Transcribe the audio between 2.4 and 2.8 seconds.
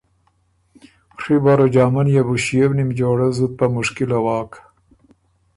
ݭيې و